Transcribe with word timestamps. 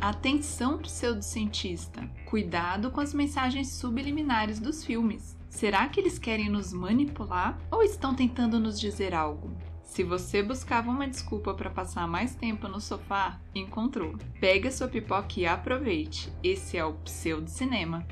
Atenção, 0.00 0.78
pseudocientista! 0.78 2.08
Cuidado 2.24 2.90
com 2.90 3.02
as 3.02 3.12
mensagens 3.12 3.72
subliminares 3.72 4.58
dos 4.58 4.82
filmes. 4.82 5.36
Será 5.50 5.86
que 5.88 6.00
eles 6.00 6.18
querem 6.18 6.48
nos 6.48 6.72
manipular 6.72 7.60
ou 7.70 7.82
estão 7.82 8.14
tentando 8.14 8.58
nos 8.58 8.80
dizer 8.80 9.12
algo? 9.12 9.54
Se 9.82 10.02
você 10.02 10.42
buscava 10.42 10.88
uma 10.88 11.06
desculpa 11.06 11.52
para 11.52 11.68
passar 11.68 12.08
mais 12.08 12.34
tempo 12.34 12.66
no 12.66 12.80
sofá, 12.80 13.38
encontrou. 13.54 14.16
Pegue 14.40 14.68
a 14.68 14.72
sua 14.72 14.88
pipoca 14.88 15.38
e 15.38 15.44
aproveite. 15.44 16.32
Esse 16.42 16.78
é 16.78 16.84
o 16.84 16.94
Pseudo 16.94 17.50
Cinema. 17.50 18.06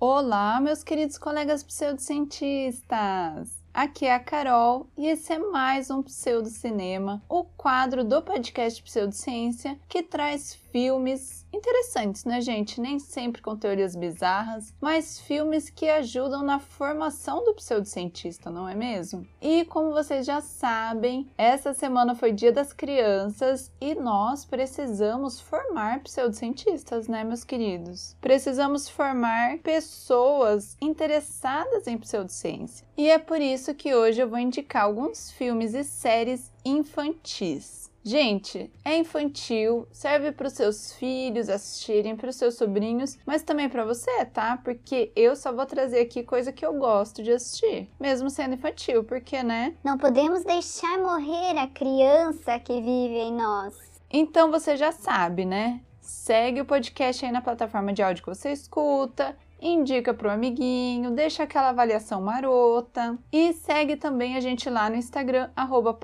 Olá, 0.00 0.58
meus 0.58 0.82
queridos 0.82 1.18
colegas 1.18 1.62
pseudocientistas! 1.62 3.55
Aqui 3.76 4.06
é 4.06 4.14
a 4.14 4.18
Carol 4.18 4.88
e 4.96 5.06
esse 5.06 5.34
é 5.34 5.38
mais 5.38 5.90
um 5.90 6.02
Pseudo 6.02 6.48
Cinema, 6.48 7.22
o 7.28 7.44
quadro 7.44 8.02
do 8.02 8.22
podcast 8.22 8.82
Pseudociência 8.82 9.78
que 9.86 10.02
traz 10.02 10.58
filmes 10.76 11.46
interessantes, 11.54 12.26
né, 12.26 12.38
gente? 12.42 12.82
Nem 12.82 12.98
sempre 12.98 13.40
com 13.40 13.56
teorias 13.56 13.96
bizarras, 13.96 14.74
mas 14.78 15.18
filmes 15.18 15.70
que 15.70 15.88
ajudam 15.88 16.42
na 16.42 16.58
formação 16.58 17.42
do 17.42 17.54
pseudocientista, 17.54 18.50
não 18.50 18.68
é 18.68 18.74
mesmo? 18.74 19.26
E 19.40 19.64
como 19.64 19.90
vocês 19.90 20.26
já 20.26 20.42
sabem, 20.42 21.30
essa 21.38 21.72
semana 21.72 22.14
foi 22.14 22.30
Dia 22.30 22.52
das 22.52 22.74
Crianças 22.74 23.72
e 23.80 23.94
nós 23.94 24.44
precisamos 24.44 25.40
formar 25.40 26.00
pseudocientistas, 26.00 27.08
né, 27.08 27.24
meus 27.24 27.42
queridos? 27.42 28.14
Precisamos 28.20 28.86
formar 28.86 29.56
pessoas 29.60 30.76
interessadas 30.78 31.86
em 31.86 31.96
pseudociência. 31.96 32.86
E 32.98 33.08
é 33.08 33.18
por 33.18 33.40
isso 33.40 33.74
que 33.74 33.94
hoje 33.94 34.20
eu 34.20 34.28
vou 34.28 34.38
indicar 34.38 34.84
alguns 34.84 35.30
filmes 35.30 35.72
e 35.72 35.82
séries 35.82 36.52
infantis. 36.62 37.90
Gente, 38.06 38.70
é 38.84 38.96
infantil, 38.96 39.88
serve 39.90 40.30
para 40.30 40.46
os 40.46 40.52
seus 40.52 40.92
filhos 40.92 41.48
assistirem, 41.48 42.14
para 42.14 42.30
os 42.30 42.36
seus 42.36 42.54
sobrinhos, 42.54 43.18
mas 43.26 43.42
também 43.42 43.68
para 43.68 43.84
você, 43.84 44.24
tá? 44.26 44.56
Porque 44.58 45.10
eu 45.16 45.34
só 45.34 45.52
vou 45.52 45.66
trazer 45.66 46.02
aqui 46.02 46.22
coisa 46.22 46.52
que 46.52 46.64
eu 46.64 46.72
gosto 46.74 47.20
de 47.20 47.32
assistir, 47.32 47.90
mesmo 47.98 48.30
sendo 48.30 48.54
infantil, 48.54 49.02
porque, 49.02 49.42
né? 49.42 49.74
Não 49.82 49.98
podemos 49.98 50.44
deixar 50.44 50.96
morrer 50.98 51.58
a 51.58 51.66
criança 51.66 52.60
que 52.60 52.74
vive 52.74 53.18
em 53.18 53.32
nós. 53.32 53.74
Então 54.08 54.52
você 54.52 54.76
já 54.76 54.92
sabe, 54.92 55.44
né? 55.44 55.80
Segue 56.00 56.60
o 56.60 56.64
podcast 56.64 57.26
aí 57.26 57.32
na 57.32 57.40
plataforma 57.40 57.92
de 57.92 58.04
áudio 58.04 58.22
que 58.22 58.28
você 58.28 58.52
escuta, 58.52 59.36
indica 59.60 60.12
para 60.12 60.28
o 60.28 60.30
amiguinho, 60.30 61.10
deixa 61.10 61.42
aquela 61.42 61.70
avaliação 61.70 62.20
marota 62.20 63.18
e 63.32 63.52
segue 63.52 63.96
também 63.96 64.36
a 64.36 64.40
gente 64.40 64.68
lá 64.68 64.90
no 64.90 64.96
Instagram, 64.96 65.50
arroba 65.54 65.96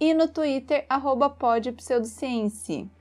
e 0.00 0.14
no 0.14 0.28
Twitter, 0.28 0.86
arroba. 0.88 1.34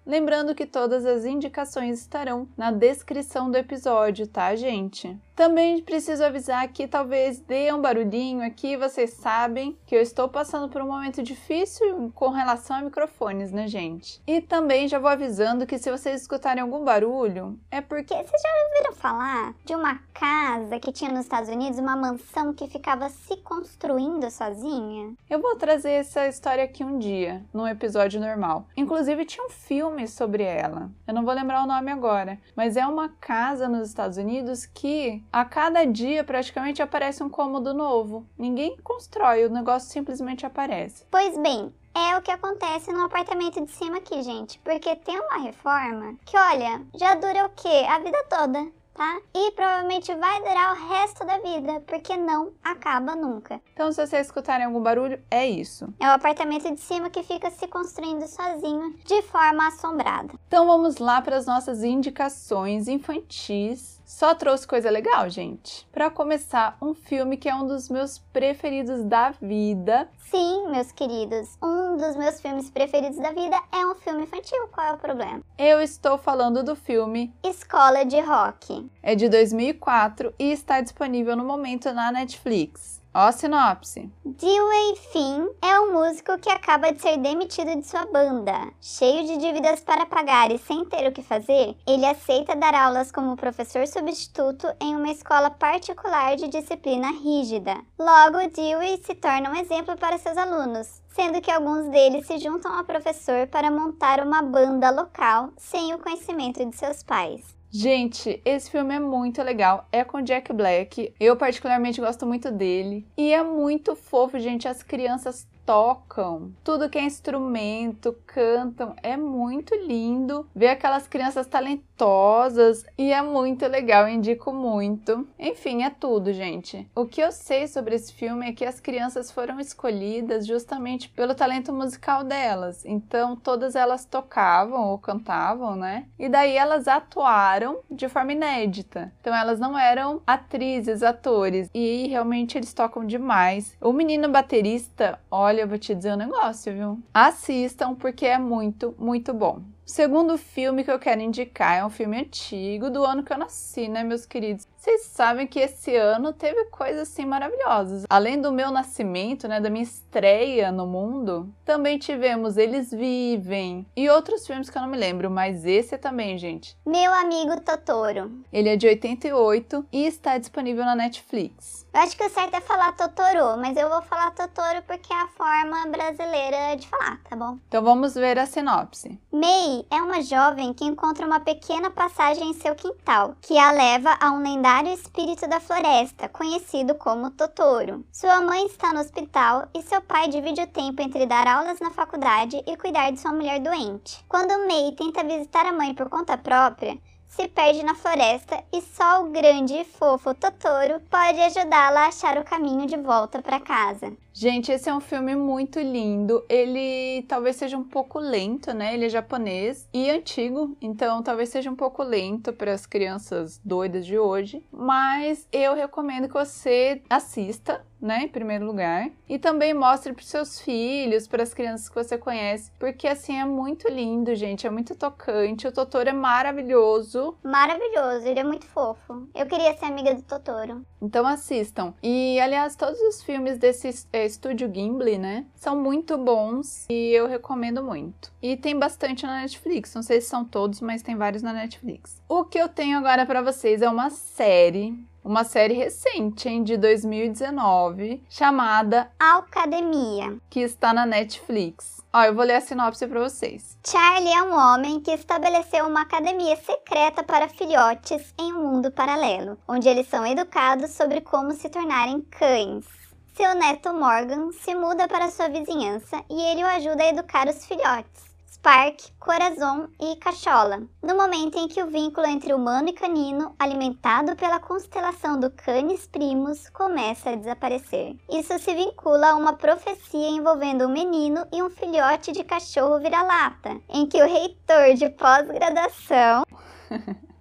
Lembrando 0.06 0.54
que 0.54 0.66
todas 0.66 1.06
as 1.06 1.24
indicações 1.24 2.00
estarão 2.00 2.48
na 2.58 2.72
descrição 2.72 3.50
do 3.50 3.58
episódio, 3.58 4.28
tá, 4.28 4.54
gente? 4.54 5.18
Também 5.36 5.82
preciso 5.82 6.24
avisar 6.24 6.68
que 6.68 6.88
talvez 6.88 7.40
dê 7.40 7.74
um 7.74 7.82
barulhinho 7.82 8.46
aqui, 8.46 8.78
vocês 8.78 9.14
sabem 9.14 9.76
que 9.86 9.96
eu 9.96 10.02
estou 10.02 10.28
passando 10.28 10.70
por 10.70 10.82
um 10.82 10.88
momento 10.88 11.24
difícil 11.24 12.12
com 12.14 12.30
relação 12.30 12.76
a 12.76 12.82
microfones, 12.82 13.52
né, 13.52 13.68
gente? 13.68 14.22
E 14.28 14.42
também 14.42 14.88
já 14.88 15.00
vou 15.00 15.10
avisando 15.10 15.66
que 15.66 15.80
se 15.80 15.90
vocês 15.90 16.22
escutarem 16.22 16.62
algum 16.62 16.84
barulho, 16.84 17.58
é 17.72 17.82
porque. 17.82 18.14
Vocês 18.14 18.42
já 18.42 18.50
ouviram 18.68 18.94
falar 18.94 19.56
de 19.66 19.74
uma 19.74 20.00
casa 20.14 20.80
que 20.80 20.92
tinha 20.92 21.12
nos 21.12 21.22
Estados 21.22 21.50
Unidos, 21.50 21.80
uma 21.80 21.96
mansão 21.96 22.54
que 22.54 22.68
ficava 22.68 23.10
se 23.10 23.38
construindo 23.38 24.30
sozinha? 24.30 25.14
Eu 25.30 25.42
vou 25.42 25.56
trazer 25.56 25.92
essa 25.92 26.28
história 26.28 26.64
aqui 26.64 26.84
um 26.84 27.00
dia, 27.00 27.44
num 27.54 27.68
episódio 27.68 28.20
normal. 28.20 28.68
Inclusive, 28.78 29.26
tinha 29.26 29.46
um 29.46 29.50
filme 29.50 29.93
sobre 30.08 30.44
ela. 30.44 30.90
Eu 31.08 31.14
não 31.14 31.24
vou 31.24 31.34
lembrar 31.34 31.64
o 31.64 31.68
nome 31.68 31.92
agora, 31.92 32.40
mas 32.56 32.76
é 32.76 32.86
uma 32.86 33.10
casa 33.10 33.68
nos 33.68 33.88
Estados 33.88 34.18
Unidos 34.18 34.66
que 34.66 35.24
a 35.32 35.46
cada 35.46 35.86
dia 35.86 36.24
praticamente 36.24 36.82
aparece 36.82 37.24
um 37.24 37.30
cômodo 37.30 37.74
novo. 37.74 38.26
Ninguém 38.38 38.78
constrói, 38.84 39.46
o 39.46 39.50
negócio 39.50 39.90
simplesmente 39.90 40.46
aparece. 40.46 41.06
Pois 41.10 41.38
bem, 41.38 41.74
é 41.96 42.18
o 42.18 42.22
que 42.22 42.32
acontece 42.32 42.92
no 42.92 43.06
apartamento 43.06 43.64
de 43.64 43.72
cima 43.72 43.98
aqui, 43.98 44.22
gente. 44.24 44.60
Porque 44.60 44.96
tem 44.96 45.20
uma 45.20 45.38
reforma 45.38 46.16
que, 46.26 46.36
olha, 46.36 46.82
já 46.96 47.14
dura 47.16 47.46
o 47.46 47.50
quê? 47.50 47.86
A 47.88 48.00
vida 48.00 48.24
toda 48.28 48.83
tá? 48.94 49.20
E 49.34 49.52
provavelmente 49.52 50.14
vai 50.16 50.40
durar 50.40 50.74
o 50.74 50.88
resto 50.88 51.26
da 51.26 51.40
vida, 51.40 51.82
porque 51.88 52.16
não 52.16 52.52
acaba 52.64 53.16
nunca. 53.16 53.62
Então, 53.74 53.92
se 53.92 54.06
vocês 54.06 54.28
escutarem 54.28 54.66
algum 54.66 54.82
barulho, 54.82 55.22
é 55.30 55.46
isso. 55.48 55.94
É 56.00 56.08
o 56.08 56.12
apartamento 56.12 56.72
de 56.74 56.80
cima 56.80 57.10
que 57.10 57.24
fica 57.24 57.50
se 57.52 57.68
construindo 57.68 58.28
sozinho, 58.28 58.96
de 59.06 59.22
forma 59.24 59.68
assombrada. 59.68 60.34
Então, 60.48 60.68
vamos 60.68 60.98
lá 60.98 61.22
para 61.22 61.38
as 61.38 61.46
nossas 61.46 61.84
indicações 61.84 62.88
infantis. 62.88 64.02
Só 64.06 64.36
trouxe 64.36 64.68
coisa 64.68 64.90
legal, 64.90 65.30
gente. 65.30 65.88
Para 65.92 66.10
começar, 66.10 66.78
um 66.82 66.94
filme 66.94 67.38
que 67.38 67.48
é 67.48 67.56
um 67.56 67.66
dos 67.66 67.90
meus 67.90 68.20
preferidos 68.32 69.04
da 69.04 69.32
vida. 69.32 70.10
Sim, 70.30 70.70
meus 70.70 70.92
queridos, 70.92 71.58
um 71.62 71.98
dos 71.98 72.16
meus 72.16 72.42
filmes 72.42 72.70
preferidos 72.70 73.18
da 73.18 73.32
vida 73.32 73.56
é 73.72 73.86
um 73.86 73.96
filme 73.96 74.24
infantil. 74.24 74.68
Qual 74.72 74.88
é 74.88 74.94
o 74.94 74.98
problema? 74.98 75.42
Eu 75.58 75.82
estou 75.82 76.18
falando 76.18 76.64
do 76.64 76.76
filme 76.76 77.34
Escola 77.44 78.04
de 78.04 78.20
Rock. 78.20 78.90
É 79.02 79.16
de 79.16 79.30
2004 79.30 80.34
e 80.40 80.52
está 80.52 80.82
disponível 80.82 81.36
no 81.36 81.44
momento 81.44 81.92
na 81.94 82.12
Netflix. 82.12 83.03
Ó 83.16 83.32
sinopse. 83.32 84.10
Dewey 84.26 84.96
Finn 85.12 85.48
é 85.62 85.80
um 85.80 85.94
músico 85.94 86.36
que 86.40 86.50
acaba 86.50 86.92
de 86.92 87.00
ser 87.00 87.18
demitido 87.18 87.76
de 87.76 87.86
sua 87.86 88.08
banda. 88.08 88.72
Cheio 88.82 89.28
de 89.28 89.38
dívidas 89.38 89.82
para 89.82 90.08
pagar 90.08 90.52
e 90.52 90.58
sem 90.58 90.84
ter 90.86 91.08
o 91.08 91.12
que 91.12 91.22
fazer, 91.22 91.78
ele 91.86 92.08
aceita 92.08 92.56
dar 92.56 92.74
aulas 92.74 93.12
como 93.12 93.36
professor 93.36 93.86
substituto 93.86 94.66
em 94.82 94.96
uma 94.96 95.12
escola 95.12 95.52
particular 95.52 96.36
de 96.38 96.48
disciplina 96.48 97.12
rígida. 97.12 97.76
Logo, 98.00 98.50
Dewey 98.50 99.00
se 99.04 99.14
torna 99.14 99.52
um 99.52 99.56
exemplo 99.56 99.96
para 99.96 100.18
seus 100.18 100.36
alunos, 100.36 101.00
sendo 101.10 101.40
que 101.40 101.52
alguns 101.52 101.88
deles 101.90 102.26
se 102.26 102.40
juntam 102.40 102.76
ao 102.76 102.84
professor 102.84 103.46
para 103.46 103.70
montar 103.70 104.26
uma 104.26 104.42
banda 104.42 104.90
local 104.90 105.52
sem 105.56 105.94
o 105.94 106.00
conhecimento 106.00 106.66
de 106.66 106.76
seus 106.76 107.04
pais. 107.04 107.63
Gente, 107.76 108.40
esse 108.46 108.70
filme 108.70 108.94
é 108.94 109.00
muito 109.00 109.42
legal. 109.42 109.88
É 109.92 110.04
com 110.04 110.22
Jack 110.22 110.54
Black. 110.54 111.12
Eu 111.20 111.36
particularmente 111.36 112.00
gosto 112.00 112.24
muito 112.24 112.52
dele. 112.52 113.08
E 113.18 113.34
é 113.34 113.44
muito 113.44 113.96
fofo, 113.96 114.40
gente. 114.40 114.68
As 114.68 114.84
crianças 114.84 115.48
tocam, 115.66 116.52
tudo 116.64 116.90
que 116.90 116.98
é 116.98 117.04
instrumento, 117.04 118.16
cantam, 118.26 118.96
é 119.02 119.16
muito 119.16 119.76
lindo 119.76 120.48
ver 120.56 120.70
aquelas 120.70 121.08
crianças 121.08 121.48
talentosas 121.48 122.86
e 122.98 123.12
é 123.12 123.22
muito 123.22 123.66
legal, 123.68 124.08
indico 124.08 124.52
muito. 124.52 125.28
Enfim, 125.40 125.84
é 125.84 125.90
tudo, 125.90 126.34
gente. 126.34 126.88
O 126.96 127.06
que 127.06 127.22
eu 127.22 127.32
sei 127.32 127.68
sobre 127.68 127.96
esse 127.96 128.14
filme 128.14 128.50
é 128.50 128.54
que 128.54 128.66
as 128.66 128.80
crianças 128.80 129.32
foram 129.32 129.60
escolhidas 129.60 130.46
justamente 130.46 131.10
pelo 131.10 131.36
talento 131.36 131.72
musical 131.72 132.24
delas. 132.24 132.86
Então, 132.86 133.36
todas 133.36 133.76
elas 133.76 134.06
tocavam 134.06 134.90
ou 134.90 134.98
cantavam, 134.98 135.76
né? 135.76 136.06
E 136.20 136.28
daí 136.28 136.56
elas 136.56 136.88
atuaram 136.88 137.80
de 137.90 138.10
forma 138.10 138.34
inédita. 138.34 139.12
Então, 139.22 139.34
elas 139.34 139.60
não 139.60 139.78
eram 139.78 140.22
atrizes, 140.28 141.04
atores. 141.04 141.70
E 141.74 142.08
realmente 142.08 142.58
eles 142.58 142.74
tocam 142.74 143.06
demais. 143.06 143.78
O 143.80 143.94
menino 143.94 144.30
baterista, 144.30 145.20
olha 145.32 145.53
olha, 145.54 145.62
eu 145.62 145.68
vou 145.68 145.78
te 145.78 145.94
dizer 145.94 146.14
um 146.14 146.18
negócio, 146.18 146.74
viu? 146.74 147.00
Assistam 147.14 147.94
porque 147.94 148.26
é 148.26 148.40
muito, 148.40 148.96
muito 148.98 149.34
bom. 149.34 149.58
O 149.86 149.90
segundo 149.90 150.38
filme 150.38 150.84
que 150.84 150.92
eu 150.92 150.98
quero 150.98 151.22
indicar 151.22 151.78
é 151.78 151.86
um 151.86 151.90
filme 151.90 152.20
antigo, 152.20 152.90
do 152.90 153.04
ano 153.06 153.24
que 153.24 153.32
eu 153.32 153.38
nasci, 153.38 153.88
né, 153.88 154.04
meus 154.04 154.26
queridos? 154.26 154.68
Vocês 154.84 155.04
sabem 155.04 155.48
que 155.48 155.62
esse 155.62 155.96
ano 155.96 156.34
teve 156.34 156.66
coisas 156.66 157.04
assim 157.04 157.24
maravilhosas. 157.24 158.04
Além 158.10 158.42
do 158.42 158.52
meu 158.52 158.70
nascimento, 158.70 159.48
né, 159.48 159.62
da 159.62 159.70
minha 159.70 159.82
estreia 159.86 160.74
no 160.74 160.86
mundo, 160.86 161.50
também 161.64 161.98
tivemos 161.98 162.58
Eles 162.58 162.92
Vivem 162.92 163.86
e 163.96 164.10
outros 164.10 164.46
filmes 164.46 164.70
que 164.70 164.78
eu 164.78 164.82
não 164.82 164.90
me 164.90 164.98
lembro, 164.98 165.32
mas 165.32 165.66
esse 165.66 165.98
também, 165.98 166.38
gente. 166.38 166.76
Meu 166.86 167.14
amigo 167.14 167.62
Totoro. 167.62 168.30
Ele 168.52 168.68
é 168.68 168.76
de 168.76 168.86
88 168.86 169.86
e 169.90 170.06
está 170.06 170.38
disponível 170.38 170.84
na 170.84 170.96
Netflix. 170.96 171.88
Eu 171.94 172.02
acho 172.02 172.18
que 172.18 172.26
o 172.26 172.30
certo 172.30 172.56
é 172.56 172.60
falar 172.60 172.92
Totoro, 172.92 173.58
mas 173.62 173.78
eu 173.78 173.88
vou 173.88 174.02
falar 174.02 174.32
Totoro 174.32 174.84
porque 174.86 175.14
é 175.14 175.16
a 175.16 175.28
forma 175.28 175.88
brasileira 175.88 176.76
de 176.76 176.90
falar, 176.90 177.22
tá 177.30 177.38
bom? 177.38 177.58
Então 177.70 177.82
vamos 177.82 178.16
ver 178.16 178.38
a 178.38 178.46
sinopse. 178.46 179.18
Mei 179.32 179.86
é 179.90 180.02
uma 180.02 180.22
jovem 180.22 180.74
que 180.74 180.84
encontra 180.84 181.26
uma 181.26 181.40
pequena 181.40 181.90
passagem 181.90 182.50
em 182.50 182.54
seu 182.54 182.76
quintal, 182.76 183.36
que 183.42 183.58
a 183.58 183.72
leva 183.72 184.18
a 184.20 184.32
um 184.32 184.44
lendário 184.44 184.73
lendário 184.74 184.92
espírito 184.94 185.48
da 185.48 185.60
floresta, 185.60 186.28
conhecido 186.28 186.96
como 186.96 187.30
Totoro. 187.30 188.04
Sua 188.12 188.42
mãe 188.42 188.66
está 188.66 188.92
no 188.92 189.02
hospital 189.02 189.68
e 189.72 189.84
seu 189.84 190.02
pai 190.02 190.28
divide 190.30 190.62
o 190.62 190.68
tempo 190.68 191.00
entre 191.00 191.28
dar 191.28 191.48
aulas 191.48 191.80
na 191.80 191.92
faculdade 191.92 192.64
e 192.66 192.76
cuidar 192.76 193.12
de 193.12 193.20
sua 193.20 193.32
mulher 193.32 193.60
doente. 193.60 194.26
Quando 194.28 194.66
Mei 194.66 194.92
tenta 194.94 195.24
visitar 195.24 195.68
a 195.68 195.72
mãe 195.72 195.94
por 195.94 196.10
conta 196.10 196.38
própria, 196.38 196.98
se 197.28 197.48
perde 197.48 197.84
na 197.84 197.94
floresta 197.94 198.64
e 198.74 198.82
só 198.82 199.24
o 199.24 199.30
grande 199.30 199.76
e 199.76 199.86
fofo 199.86 200.34
Totoro 200.34 201.00
pode 201.02 201.40
ajudá-la 201.40 202.06
a 202.06 202.08
achar 202.08 202.40
o 202.40 202.44
caminho 202.44 202.88
de 202.88 202.98
volta 202.98 203.44
para 203.44 203.60
casa. 203.60 204.12
Gente, 204.36 204.72
esse 204.72 204.90
é 204.90 204.94
um 204.94 205.00
filme 205.00 205.36
muito 205.36 205.80
lindo. 205.80 206.44
Ele 206.50 207.24
talvez 207.28 207.56
seja 207.56 207.78
um 207.78 207.84
pouco 207.84 208.18
lento, 208.18 208.74
né? 208.74 208.96
Ele 208.96 209.06
é 209.06 209.10
japonês 209.10 209.88
e 209.94 210.10
antigo, 210.10 210.76
então 210.82 211.22
talvez 211.22 211.50
seja 211.50 211.70
um 211.70 211.76
pouco 211.76 212.02
lento 212.02 212.52
para 212.52 212.74
as 212.74 212.88
crianças 212.88 213.62
doidas 213.64 214.08
de 214.08 214.18
hoje. 214.18 214.66
Mas 214.72 215.48
eu 215.52 215.76
recomendo 215.76 216.28
que 216.28 216.34
você 216.34 217.04
assista 217.08 217.86
né, 218.04 218.24
em 218.24 218.28
primeiro 218.28 218.66
lugar, 218.66 219.10
e 219.30 219.40
também 219.40 219.74
mostre 219.74 220.12
para 220.12 220.26
seus 220.26 220.60
filhos, 220.60 221.26
para 221.26 221.42
as 221.42 221.54
crianças 221.54 221.88
que 221.88 221.96
você 221.96 222.18
conhece, 222.18 222.70
porque 222.78 223.08
assim 223.08 223.40
é 223.40 223.46
muito 223.46 223.88
lindo, 223.88 224.36
gente, 224.36 224.68
é 224.68 224.70
muito 224.70 224.94
tocante. 224.94 225.66
O 225.66 225.72
Totoro 225.72 226.10
é 226.10 226.14
maravilhoso. 226.14 227.38
Maravilhoso, 227.42 228.28
ele 228.28 228.42
é 228.42 228.44
muito 228.44 228.66
fofo. 228.66 229.26
Eu 229.34 229.46
queria 229.46 229.74
ser 229.78 229.86
amiga 229.86 230.14
do 230.14 230.22
Totoro. 230.22 230.86
Então 231.02 231.26
assistam. 231.26 231.94
E 232.04 232.38
aliás, 232.42 232.76
todos 232.76 233.00
os 233.00 233.24
filmes 233.24 233.58
desse 233.58 233.88
é, 234.24 234.26
estúdio 234.26 234.72
Gimli, 234.74 235.18
né, 235.18 235.46
são 235.56 235.80
muito 235.80 236.18
bons 236.18 236.86
e 236.90 237.12
eu 237.12 237.28
recomendo 237.28 237.84
muito. 237.84 238.32
E 238.42 238.56
tem 238.56 238.78
bastante 238.78 239.26
na 239.26 239.42
Netflix, 239.42 239.94
não 239.94 240.02
sei 240.02 240.22
se 240.22 240.28
são 240.28 240.46
todos, 240.46 240.82
mas 240.82 241.02
tem 241.02 241.16
vários 241.16 241.44
na 241.44 241.54
Netflix. 241.54 242.22
O 242.28 242.46
que 242.46 242.58
eu 242.58 242.70
tenho 242.70 242.98
agora 242.98 243.26
para 243.26 243.42
vocês 243.42 243.82
é 243.82 243.90
uma 243.90 244.10
série 244.10 244.94
uma 245.24 245.46
série 245.46 245.74
recente, 245.74 246.50
hein, 246.50 246.64
de 246.64 246.76
2019, 246.76 248.22
chamada 248.30 249.10
Academia, 249.18 250.38
que 250.50 250.60
está 250.60 250.94
na 250.94 251.06
Netflix. 251.06 252.04
Ó, 252.12 252.24
eu 252.24 252.36
vou 252.36 252.44
ler 252.44 252.56
a 252.56 252.62
sinopse 252.62 253.08
para 253.08 253.22
vocês. 253.22 253.78
Charlie 253.88 254.34
é 254.34 254.44
um 254.44 254.54
homem 254.54 255.00
que 255.00 255.12
estabeleceu 255.12 255.88
uma 255.88 256.02
academia 256.02 256.58
secreta 256.58 257.24
para 257.24 257.48
filhotes 257.48 258.34
em 258.38 258.52
um 258.52 258.64
mundo 258.64 258.92
paralelo, 258.92 259.58
onde 259.66 259.88
eles 259.88 260.10
são 260.10 260.28
educados 260.28 260.92
sobre 260.92 261.22
como 261.22 261.54
se 261.54 261.70
tornarem 261.70 262.20
cães. 262.20 263.03
Seu 263.36 263.56
neto 263.56 263.92
Morgan 263.92 264.52
se 264.52 264.76
muda 264.76 265.08
para 265.08 265.32
sua 265.32 265.50
vizinhança 265.50 266.24
e 266.30 266.40
ele 266.40 266.64
o 266.64 266.68
ajuda 266.68 267.02
a 267.02 267.10
educar 267.10 267.48
os 267.48 267.66
filhotes. 267.66 268.32
Spark, 268.48 269.00
Corazon 269.20 269.88
e 270.00 270.16
Cachola, 270.18 270.84
no 271.02 271.16
momento 271.16 271.58
em 271.58 271.68
que 271.68 271.82
o 271.82 271.88
vínculo 271.88 272.28
entre 272.28 272.54
humano 272.54 272.90
e 272.90 272.94
canino, 272.94 273.56
alimentado 273.58 274.36
pela 274.36 274.60
constelação 274.60 275.40
do 275.40 275.50
Canis 275.50 276.06
Primus, 276.06 276.70
começa 276.70 277.32
a 277.32 277.36
desaparecer. 277.36 278.16
Isso 278.30 278.58
se 278.60 278.76
vincula 278.76 279.32
a 279.32 279.36
uma 279.36 279.54
profecia 279.54 280.30
envolvendo 280.30 280.86
um 280.86 280.94
menino 280.94 281.44
e 281.52 281.64
um 281.64 281.72
filhote 281.72 282.32
de 282.32 282.44
cachorro 282.44 283.00
vira-lata, 283.00 283.82
em 283.90 284.06
que 284.06 284.22
o 284.22 284.28
reitor 284.28 284.94
de 284.94 285.10
pós-graduação 285.10 286.44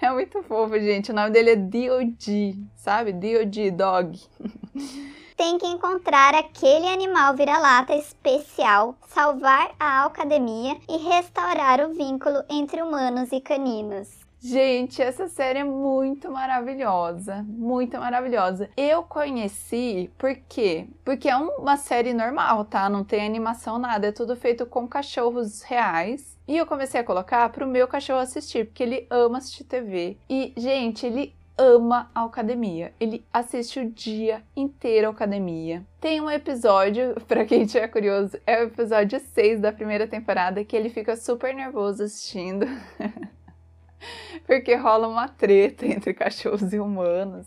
É 0.00 0.10
muito 0.10 0.42
fofo, 0.44 0.78
gente. 0.78 1.10
O 1.10 1.14
nome 1.14 1.30
dele 1.30 1.50
é 1.50 1.56
D.O.D., 1.56 2.56
sabe? 2.76 3.12
D.O.D. 3.12 3.72
Dog. 3.72 4.18
tem 5.36 5.58
que 5.58 5.66
encontrar 5.66 6.34
aquele 6.34 6.88
animal 6.88 7.34
vira-lata 7.34 7.94
especial, 7.94 8.96
salvar 9.06 9.70
a 9.78 10.06
academia 10.06 10.76
e 10.88 10.96
restaurar 10.96 11.80
o 11.80 11.92
vínculo 11.92 12.42
entre 12.48 12.82
humanos 12.82 13.30
e 13.32 13.40
caninos. 13.40 14.26
Gente, 14.40 15.02
essa 15.02 15.28
série 15.28 15.58
é 15.58 15.64
muito 15.64 16.30
maravilhosa, 16.30 17.44
muito 17.48 17.98
maravilhosa. 17.98 18.70
Eu 18.76 19.02
conheci 19.02 20.10
por 20.16 20.34
quê? 20.48 20.86
Porque 21.04 21.28
é 21.28 21.36
uma 21.36 21.76
série 21.76 22.14
normal, 22.14 22.64
tá? 22.64 22.88
Não 22.88 23.02
tem 23.02 23.26
animação 23.26 23.78
nada, 23.78 24.06
é 24.06 24.12
tudo 24.12 24.36
feito 24.36 24.64
com 24.64 24.86
cachorros 24.86 25.62
reais. 25.62 26.38
E 26.46 26.56
eu 26.56 26.64
comecei 26.64 27.00
a 27.00 27.04
colocar 27.04 27.48
pro 27.48 27.66
meu 27.66 27.88
cachorro 27.88 28.20
assistir, 28.20 28.66
porque 28.66 28.82
ele 28.82 29.06
ama 29.10 29.38
assistir 29.38 29.64
TV. 29.64 30.16
E, 30.30 30.52
gente, 30.56 31.04
ele 31.04 31.34
ama 31.58 32.10
a 32.14 32.24
academia. 32.24 32.92
Ele 33.00 33.24
assiste 33.32 33.80
o 33.80 33.90
dia 33.90 34.42
inteiro 34.54 35.08
a 35.08 35.10
academia. 35.10 35.84
Tem 36.00 36.20
um 36.20 36.30
episódio, 36.30 37.14
para 37.26 37.44
quem 37.44 37.62
estiver 37.62 37.88
curioso, 37.88 38.38
é 38.46 38.60
o 38.60 38.66
episódio 38.66 39.18
6 39.18 39.60
da 39.60 39.72
primeira 39.72 40.06
temporada 40.06 40.64
que 40.64 40.76
ele 40.76 40.90
fica 40.90 41.16
super 41.16 41.54
nervoso 41.54 42.04
assistindo. 42.04 42.66
Porque 44.46 44.74
rola 44.74 45.08
uma 45.08 45.28
treta 45.28 45.86
entre 45.86 46.12
cachorros 46.14 46.72
e 46.72 46.78
humanos. 46.78 47.46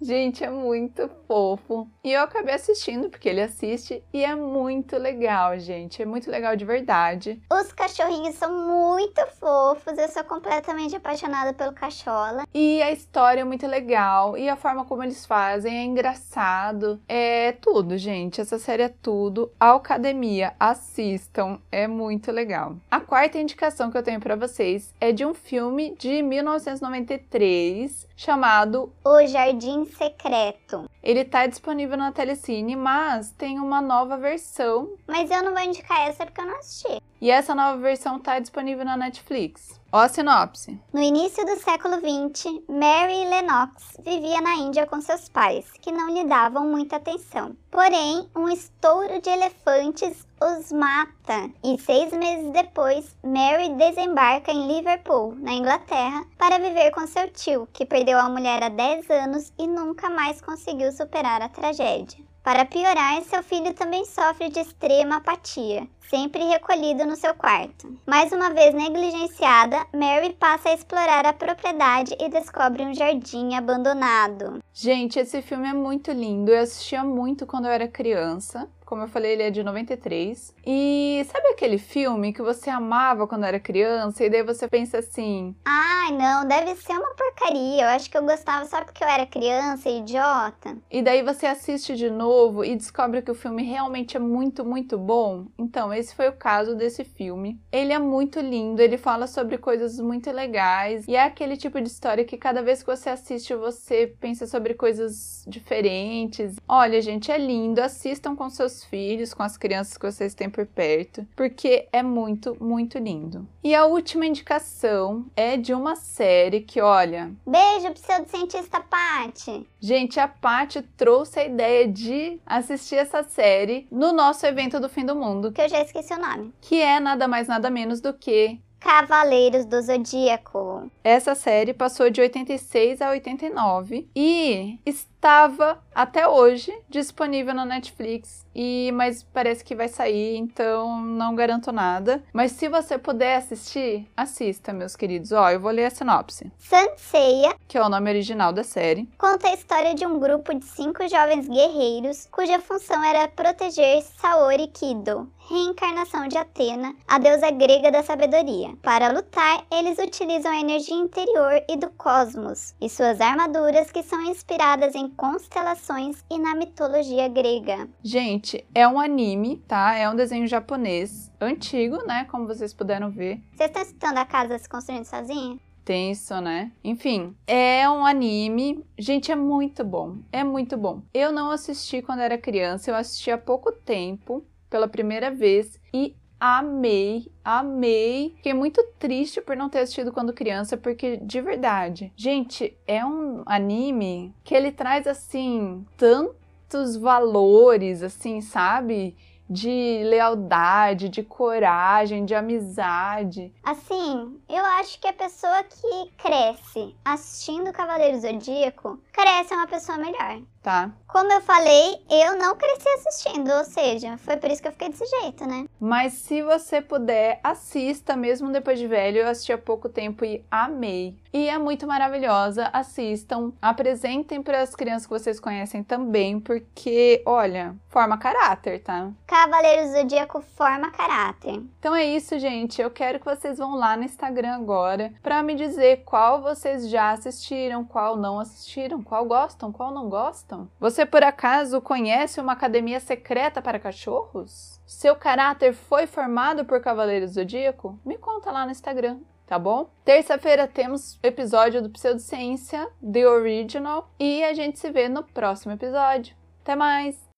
Gente, 0.00 0.42
é 0.42 0.48
muito 0.48 1.10
fofo. 1.26 1.86
E 2.02 2.12
eu 2.12 2.22
acabei 2.22 2.54
assistindo 2.54 3.10
porque 3.10 3.28
ele 3.28 3.42
assiste 3.42 4.02
e 4.14 4.24
é 4.24 4.34
muito 4.34 4.96
legal, 4.96 5.58
gente. 5.58 6.00
É 6.00 6.06
muito 6.06 6.30
legal 6.30 6.56
de 6.56 6.64
verdade. 6.64 7.42
Os 7.52 7.70
cachorrinhos 7.72 8.34
são 8.36 8.50
muito 8.66 9.20
fofos. 9.38 9.98
Eu 9.98 10.08
sou 10.08 10.24
completamente 10.24 10.96
apaixonada 10.96 11.52
pelo 11.52 11.74
cachola. 11.74 12.44
E 12.54 12.80
a 12.80 12.90
história 12.90 13.42
é 13.42 13.44
muito 13.44 13.66
legal. 13.66 14.38
E 14.38 14.48
a 14.48 14.56
forma 14.56 14.86
como 14.86 15.02
eles 15.02 15.26
fazem 15.26 15.76
é 15.76 15.84
engraçado. 15.84 16.98
É 17.06 17.52
tudo, 17.52 17.98
gente. 17.98 18.40
Essa 18.40 18.58
série 18.58 18.84
é 18.84 18.88
tudo. 18.88 19.52
A 19.60 19.74
Academia, 19.74 20.54
assistam. 20.58 21.58
É 21.70 21.86
muito 21.86 22.32
legal. 22.32 22.76
A 22.90 23.00
quarta 23.00 23.38
indicação 23.38 23.90
que 23.90 23.98
eu 23.98 24.02
tenho 24.02 24.20
para 24.20 24.36
vocês 24.36 24.94
é 24.98 25.12
de 25.12 25.26
um 25.26 25.34
filme 25.34 25.94
de 25.98 26.22
1993 26.22 28.08
chamado 28.16 28.92
O 29.04 29.26
Jardim 29.26 29.84
Secreto. 29.90 30.90
Ele 31.02 31.24
tá 31.24 31.46
disponível 31.46 31.96
na 31.96 32.12
Telecine, 32.12 32.76
mas 32.76 33.32
tem 33.32 33.58
uma 33.58 33.80
nova 33.80 34.16
versão. 34.16 34.96
Mas 35.06 35.30
eu 35.30 35.42
não 35.42 35.52
vou 35.52 35.62
indicar 35.62 36.08
essa 36.08 36.24
porque 36.24 36.40
eu 36.40 36.46
não 36.46 36.58
assisti. 36.58 37.00
E 37.20 37.30
essa 37.30 37.54
nova 37.54 37.76
versão 37.76 38.18
tá 38.18 38.38
disponível 38.38 38.84
na 38.84 38.96
Netflix. 38.96 39.78
Ó 39.92 39.98
a 39.98 40.08
sinopse. 40.08 40.80
No 40.92 41.02
início 41.02 41.44
do 41.44 41.56
século 41.56 41.96
XX, 41.96 42.62
Mary 42.68 43.28
Lennox 43.28 43.96
vivia 44.02 44.40
na 44.40 44.54
Índia 44.54 44.86
com 44.86 45.00
seus 45.00 45.28
pais, 45.28 45.70
que 45.82 45.92
não 45.92 46.08
lhe 46.08 46.24
davam 46.24 46.66
muita 46.66 46.96
atenção. 46.96 47.54
Porém, 47.70 48.28
um 48.34 48.48
estouro 48.48 49.20
de 49.20 49.28
elefantes 49.28 50.26
os 50.40 50.72
mata 50.72 51.50
e 51.62 51.78
seis 51.78 52.10
meses 52.14 52.50
depois, 52.52 53.14
Mary 53.22 53.68
desembarca 53.74 54.50
em 54.50 54.66
Liverpool, 54.66 55.34
na 55.34 55.52
Inglaterra, 55.52 56.24
para 56.38 56.58
viver 56.58 56.90
com 56.92 57.06
seu 57.06 57.30
tio, 57.30 57.68
que 57.70 57.84
perdeu 57.84 58.18
a 58.18 58.30
mulher 58.30 58.62
há 58.62 58.70
10 58.70 59.10
anos 59.10 59.52
e 59.58 59.66
nunca 59.66 60.08
mais 60.08 60.40
conseguiu 60.40 60.90
superar 60.92 61.42
a 61.42 61.48
tragédia. 61.50 62.29
Para 62.42 62.64
piorar, 62.64 63.22
seu 63.22 63.42
filho 63.42 63.74
também 63.74 64.04
sofre 64.06 64.48
de 64.48 64.60
extrema 64.60 65.16
apatia, 65.16 65.86
sempre 66.08 66.42
recolhido 66.44 67.04
no 67.04 67.14
seu 67.14 67.34
quarto. 67.34 67.94
Mais 68.06 68.32
uma 68.32 68.48
vez 68.48 68.74
negligenciada, 68.74 69.86
Mary 69.92 70.32
passa 70.32 70.70
a 70.70 70.72
explorar 70.72 71.26
a 71.26 71.34
propriedade 71.34 72.16
e 72.18 72.30
descobre 72.30 72.82
um 72.82 72.94
jardim 72.94 73.54
abandonado. 73.54 74.58
Gente, 74.72 75.18
esse 75.18 75.42
filme 75.42 75.68
é 75.68 75.74
muito 75.74 76.10
lindo. 76.12 76.50
Eu 76.50 76.62
assistia 76.62 77.04
muito 77.04 77.46
quando 77.46 77.66
eu 77.66 77.72
era 77.72 77.86
criança. 77.86 78.66
Como 78.90 79.04
eu 79.04 79.08
falei, 79.08 79.34
ele 79.34 79.44
é 79.44 79.50
de 79.52 79.62
93. 79.62 80.52
E 80.66 81.24
sabe 81.30 81.46
aquele 81.46 81.78
filme 81.78 82.32
que 82.32 82.42
você 82.42 82.68
amava 82.68 83.24
quando 83.24 83.44
era 83.44 83.60
criança 83.60 84.24
e 84.24 84.28
daí 84.28 84.42
você 84.42 84.66
pensa 84.66 84.98
assim: 84.98 85.54
"Ai, 85.64 86.10
não, 86.10 86.44
deve 86.44 86.74
ser 86.74 86.94
uma 86.94 87.14
porcaria. 87.14 87.84
Eu 87.84 87.88
acho 87.90 88.10
que 88.10 88.18
eu 88.18 88.24
gostava 88.24 88.64
só 88.64 88.82
porque 88.84 89.04
eu 89.04 89.08
era 89.08 89.24
criança 89.24 89.88
e 89.88 90.00
idiota". 90.00 90.76
E 90.90 91.02
daí 91.02 91.22
você 91.22 91.46
assiste 91.46 91.94
de 91.94 92.10
novo 92.10 92.64
e 92.64 92.74
descobre 92.74 93.22
que 93.22 93.30
o 93.30 93.34
filme 93.34 93.62
realmente 93.62 94.16
é 94.16 94.20
muito, 94.20 94.64
muito 94.64 94.98
bom. 94.98 95.46
Então, 95.56 95.94
esse 95.94 96.12
foi 96.12 96.28
o 96.28 96.32
caso 96.32 96.74
desse 96.74 97.04
filme. 97.04 97.60
Ele 97.70 97.92
é 97.92 97.98
muito 98.00 98.40
lindo, 98.40 98.82
ele 98.82 98.98
fala 98.98 99.28
sobre 99.28 99.56
coisas 99.56 100.00
muito 100.00 100.32
legais 100.32 101.06
e 101.06 101.14
é 101.14 101.22
aquele 101.22 101.56
tipo 101.56 101.80
de 101.80 101.86
história 101.86 102.24
que 102.24 102.36
cada 102.36 102.60
vez 102.60 102.82
que 102.82 102.90
você 102.90 103.08
assiste 103.08 103.54
você 103.54 104.12
pensa 104.18 104.48
sobre 104.48 104.74
coisas 104.74 105.44
diferentes. 105.46 106.56
Olha, 106.68 107.00
gente, 107.00 107.30
é 107.30 107.38
lindo. 107.38 107.80
Assistam 107.80 108.34
com 108.34 108.50
seus 108.50 108.79
filhos, 108.84 109.34
com 109.34 109.42
as 109.42 109.56
crianças 109.56 109.96
que 109.96 110.06
vocês 110.06 110.34
têm 110.34 110.50
por 110.50 110.66
perto, 110.66 111.26
porque 111.36 111.88
é 111.92 112.02
muito, 112.02 112.56
muito 112.62 112.98
lindo. 112.98 113.46
E 113.62 113.74
a 113.74 113.86
última 113.86 114.26
indicação 114.26 115.26
é 115.36 115.56
de 115.56 115.72
uma 115.74 115.96
série 115.96 116.60
que, 116.60 116.80
olha. 116.80 117.32
Beijo 117.46 117.92
pro 117.92 118.28
cientista 118.28 118.80
Paty! 118.80 119.66
Gente, 119.80 120.18
a 120.18 120.28
Paty 120.28 120.82
trouxe 120.96 121.40
a 121.40 121.46
ideia 121.46 121.86
de 121.86 122.40
assistir 122.46 122.96
essa 122.96 123.22
série 123.22 123.86
no 123.90 124.12
nosso 124.12 124.46
evento 124.46 124.80
do 124.80 124.88
fim 124.88 125.04
do 125.04 125.14
mundo. 125.14 125.52
Que 125.52 125.62
eu 125.62 125.68
já 125.68 125.82
esqueci 125.82 126.12
o 126.14 126.18
nome. 126.18 126.52
Que 126.60 126.80
é 126.80 127.00
nada 127.00 127.26
mais 127.28 127.48
nada 127.48 127.70
menos 127.70 128.00
do 128.00 128.12
que 128.14 128.60
Cavaleiros 128.80 129.66
do 129.66 129.80
Zodíaco. 129.82 130.90
Essa 131.04 131.34
série 131.34 131.74
passou 131.74 132.08
de 132.08 132.20
86 132.22 133.02
a 133.02 133.10
89 133.10 134.08
e 134.16 134.78
estava 135.20 135.78
até 135.94 136.26
hoje 136.26 136.72
disponível 136.88 137.54
na 137.54 137.64
Netflix 137.66 138.46
e 138.54 138.90
mas 138.94 139.22
parece 139.22 139.62
que 139.62 139.76
vai 139.76 139.86
sair, 139.86 140.36
então 140.36 141.00
não 141.00 141.34
garanto 141.34 141.70
nada. 141.70 142.22
Mas 142.32 142.52
se 142.52 142.68
você 142.68 142.98
puder 142.98 143.36
assistir, 143.36 144.10
assista, 144.16 144.72
meus 144.72 144.96
queridos. 144.96 145.30
Ó, 145.30 145.50
eu 145.50 145.60
vou 145.60 145.70
ler 145.70 145.84
a 145.84 145.90
sinopse. 145.90 146.50
Sanseia, 146.58 147.54
que 147.68 147.78
é 147.78 147.82
o 147.82 147.88
nome 147.88 148.10
original 148.10 148.52
da 148.52 148.64
série, 148.64 149.08
conta 149.18 149.48
a 149.48 149.54
história 149.54 149.94
de 149.94 150.06
um 150.06 150.18
grupo 150.18 150.54
de 150.54 150.64
cinco 150.64 151.06
jovens 151.08 151.46
guerreiros 151.46 152.26
cuja 152.32 152.58
função 152.58 153.02
era 153.04 153.28
proteger 153.28 154.02
Saori 154.02 154.68
Kido, 154.68 155.30
reencarnação 155.48 156.26
de 156.28 156.38
Atena, 156.38 156.94
a 157.06 157.18
deusa 157.18 157.50
grega 157.50 157.92
da 157.92 158.02
sabedoria. 158.02 158.74
Para 158.82 159.12
lutar, 159.12 159.64
eles 159.70 159.98
utilizam 159.98 160.50
a 160.50 160.58
energia 160.60 160.80
energia 160.80 160.96
interior 160.96 161.62
e 161.68 161.76
do 161.76 161.90
cosmos, 161.90 162.74
e 162.80 162.88
suas 162.88 163.20
armaduras 163.20 163.90
que 163.90 164.02
são 164.02 164.22
inspiradas 164.22 164.94
em 164.94 165.08
constelações 165.10 166.24
e 166.30 166.38
na 166.38 166.54
mitologia 166.54 167.28
grega. 167.28 167.88
Gente, 168.02 168.64
é 168.74 168.86
um 168.86 168.98
anime, 168.98 169.58
tá? 169.68 169.94
É 169.94 170.08
um 170.08 170.16
desenho 170.16 170.46
japonês 170.46 171.30
antigo, 171.40 171.98
né? 172.06 172.24
Como 172.30 172.46
vocês 172.46 172.72
puderam 172.72 173.10
ver. 173.10 173.42
Vocês 173.54 173.68
estão 173.68 173.82
escutando 173.82 174.18
a 174.18 174.24
casa 174.24 174.58
se 174.58 174.68
construindo 174.68 175.04
sozinha? 175.04 175.58
tenso, 175.90 176.40
né? 176.40 176.70
Enfim, 176.84 177.34
é 177.48 177.88
um 177.90 178.06
anime. 178.06 178.84
Gente, 178.96 179.32
é 179.32 179.34
muito 179.34 179.84
bom. 179.84 180.18
É 180.30 180.44
muito 180.44 180.76
bom. 180.76 181.02
Eu 181.12 181.32
não 181.32 181.50
assisti 181.50 182.00
quando 182.00 182.20
era 182.20 182.38
criança, 182.38 182.90
eu 182.90 182.94
assisti 182.94 183.28
há 183.28 183.36
pouco 183.36 183.72
tempo, 183.72 184.44
pela 184.68 184.86
primeira 184.86 185.32
vez, 185.32 185.80
e 185.92 186.14
amei, 186.40 187.30
amei. 187.44 188.32
Fiquei 188.36 188.54
muito 188.54 188.82
triste 188.98 189.42
por 189.42 189.54
não 189.54 189.68
ter 189.68 189.80
assistido 189.80 190.10
quando 190.10 190.32
criança, 190.32 190.76
porque 190.76 191.18
de 191.18 191.40
verdade, 191.42 192.12
gente, 192.16 192.76
é 192.86 193.04
um 193.04 193.42
anime 193.44 194.34
que 194.42 194.54
ele 194.54 194.72
traz 194.72 195.06
assim 195.06 195.86
tantos 195.96 196.96
valores, 196.96 198.02
assim, 198.02 198.40
sabe? 198.40 199.14
de 199.50 200.04
lealdade, 200.04 201.08
de 201.08 201.24
coragem, 201.24 202.24
de 202.24 202.36
amizade. 202.36 203.52
Assim, 203.64 204.40
eu 204.48 204.64
acho 204.64 205.00
que 205.00 205.08
a 205.08 205.12
pessoa 205.12 205.64
que 205.64 206.12
cresce 206.16 206.94
assistindo 207.04 207.72
Cavaleiro 207.72 208.20
Zodíaco 208.20 209.00
cresce 209.12 209.52
uma 209.52 209.66
pessoa 209.66 209.98
melhor. 209.98 210.40
Tá. 210.62 210.90
Como 211.08 211.32
eu 211.32 211.40
falei, 211.40 212.04
eu 212.08 212.36
não 212.36 212.54
cresci 212.54 212.88
assistindo, 212.88 213.50
ou 213.50 213.64
seja, 213.64 214.16
foi 214.18 214.36
por 214.36 214.50
isso 214.50 214.62
que 214.62 214.68
eu 214.68 214.72
fiquei 214.72 214.90
desse 214.90 215.06
jeito, 215.06 215.44
né? 215.46 215.64
Mas 215.80 216.12
se 216.12 216.42
você 216.42 216.80
puder, 216.80 217.40
assista 217.42 218.14
mesmo 218.14 218.52
depois 218.52 218.78
de 218.78 218.86
velho. 218.86 219.18
Eu 219.18 219.28
assisti 219.28 219.52
há 219.52 219.58
pouco 219.58 219.88
tempo 219.88 220.24
e 220.24 220.44
amei. 220.50 221.16
E 221.32 221.48
é 221.48 221.58
muito 221.58 221.86
maravilhosa. 221.86 222.68
Assistam, 222.72 223.52
apresentem 223.62 224.42
para 224.42 224.60
as 224.60 224.74
crianças 224.74 225.06
que 225.06 225.12
vocês 225.12 225.40
conhecem 225.40 225.82
também, 225.82 226.40
porque, 226.40 227.22
olha, 227.24 227.74
forma 227.88 228.18
caráter, 228.18 228.82
tá? 228.82 229.10
Cavaleiro 229.26 229.92
Zodíaco 229.92 230.40
forma 230.40 230.90
caráter. 230.90 231.62
Então 231.78 231.94
é 231.94 232.04
isso, 232.04 232.38
gente. 232.38 232.82
Eu 232.82 232.90
quero 232.90 233.18
que 233.18 233.24
vocês 233.24 233.58
vão 233.58 233.76
lá 233.76 233.96
no 233.96 234.04
Instagram 234.04 234.54
agora 234.54 235.12
para 235.22 235.42
me 235.42 235.54
dizer 235.54 236.02
qual 236.04 236.42
vocês 236.42 236.88
já 236.88 237.12
assistiram, 237.12 237.84
qual 237.84 238.16
não 238.16 238.38
assistiram, 238.38 239.02
qual 239.02 239.24
gostam, 239.24 239.72
qual 239.72 239.92
não 239.92 240.08
gostam. 240.50 240.68
Você 240.78 241.06
por 241.06 241.22
acaso 241.22 241.80
conhece 241.80 242.40
uma 242.40 242.52
academia 242.52 242.98
secreta 242.98 243.62
para 243.62 243.78
cachorros? 243.78 244.80
Seu 244.84 245.14
caráter 245.14 245.72
foi 245.72 246.06
formado 246.06 246.64
por 246.64 246.80
Cavaleiro 246.80 247.26
Zodíaco? 247.28 247.98
Me 248.04 248.18
conta 248.18 248.50
lá 248.50 248.64
no 248.64 248.72
Instagram 248.72 249.18
tá 249.46 249.58
bom? 249.58 249.90
Terça-feira 250.04 250.68
temos 250.68 251.18
episódio 251.24 251.82
do 251.82 251.90
Pseudociência, 251.90 252.88
The 253.02 253.26
Original, 253.26 254.08
e 254.16 254.44
a 254.44 254.54
gente 254.54 254.78
se 254.78 254.88
vê 254.92 255.08
no 255.08 255.24
próximo 255.24 255.72
episódio. 255.72 256.36
Até 256.62 256.76
mais! 256.76 257.29